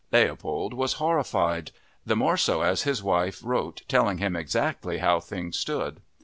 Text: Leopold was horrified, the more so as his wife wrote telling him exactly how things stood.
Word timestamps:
Leopold 0.11 0.73
was 0.73 0.93
horrified, 0.93 1.69
the 2.07 2.15
more 2.15 2.35
so 2.35 2.63
as 2.63 2.81
his 2.81 3.03
wife 3.03 3.39
wrote 3.43 3.83
telling 3.87 4.17
him 4.17 4.35
exactly 4.35 4.97
how 4.97 5.19
things 5.19 5.59
stood. 5.59 6.01